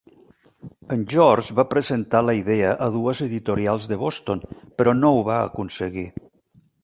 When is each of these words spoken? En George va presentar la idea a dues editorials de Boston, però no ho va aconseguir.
En 0.93 1.01
George 1.11 1.55
va 1.59 1.65
presentar 1.73 2.21
la 2.29 2.35
idea 2.39 2.71
a 2.87 2.89
dues 2.97 3.21
editorials 3.27 3.87
de 3.93 3.99
Boston, 4.07 4.41
però 4.79 4.95
no 5.03 5.15
ho 5.19 5.23
va 5.31 5.37
aconseguir. 5.51 6.07